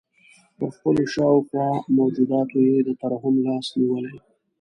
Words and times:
پر 0.57 0.69
خپلو 0.75 1.03
شاوخوا 1.13 1.67
موجوداتو 1.97 2.57
یې 2.69 2.77
د 2.87 2.89
ترحم 3.01 3.35
لاس 3.45 3.67
نیولی. 3.77 4.17